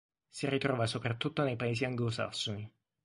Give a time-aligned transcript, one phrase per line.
[0.31, 2.67] Si ritrova soprattutto nei Paesi anglosassoni.